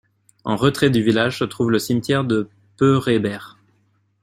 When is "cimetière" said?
1.77-2.23